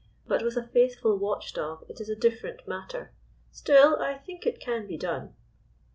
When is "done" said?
4.97-5.35